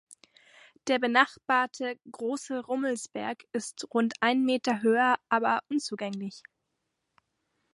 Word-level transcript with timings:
Der 0.87 0.97
benachbarte 0.97 1.95
"Große 2.11 2.61
Rummelsberg" 2.65 3.43
ist 3.51 3.87
rund 3.93 4.15
einen 4.19 4.45
Meter 4.45 4.81
höher 4.81 5.19
aber 5.29 5.59
unzugänglich. 5.69 6.41